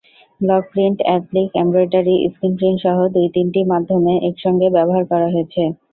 Block 0.41 0.63
print, 0.71 0.97
applique, 1.03 1.49
embroidery, 1.53 2.15
screen 2.27 2.53
প্রিন্টসহ 2.59 2.97
দুই-তিনটি 3.15 3.61
মাধ্যম 3.71 3.99
একসঙ্গে 4.29 4.67
ব্যবহার 4.75 5.03
করা 5.11 5.27
হয়েছে। 5.33 5.63